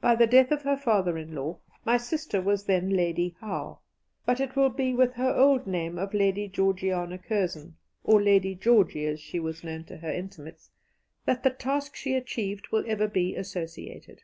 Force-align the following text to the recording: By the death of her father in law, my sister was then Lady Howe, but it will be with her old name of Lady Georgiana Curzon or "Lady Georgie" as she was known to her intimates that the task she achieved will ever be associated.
By 0.00 0.14
the 0.14 0.28
death 0.28 0.52
of 0.52 0.62
her 0.62 0.76
father 0.76 1.18
in 1.18 1.34
law, 1.34 1.58
my 1.84 1.96
sister 1.96 2.40
was 2.40 2.66
then 2.66 2.90
Lady 2.90 3.34
Howe, 3.40 3.80
but 4.24 4.38
it 4.38 4.54
will 4.54 4.68
be 4.68 4.94
with 4.94 5.14
her 5.14 5.34
old 5.34 5.66
name 5.66 5.98
of 5.98 6.14
Lady 6.14 6.46
Georgiana 6.46 7.18
Curzon 7.18 7.74
or 8.04 8.22
"Lady 8.22 8.54
Georgie" 8.54 9.04
as 9.06 9.18
she 9.18 9.40
was 9.40 9.64
known 9.64 9.82
to 9.86 9.96
her 9.96 10.12
intimates 10.12 10.70
that 11.24 11.42
the 11.42 11.50
task 11.50 11.96
she 11.96 12.14
achieved 12.14 12.68
will 12.70 12.84
ever 12.86 13.08
be 13.08 13.34
associated. 13.34 14.22